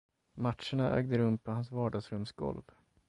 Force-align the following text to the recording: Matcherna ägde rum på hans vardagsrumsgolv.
Matcherna 0.37 0.95
ägde 0.97 1.17
rum 1.17 1.37
på 1.37 1.51
hans 1.51 1.71
vardagsrumsgolv. 1.71 2.63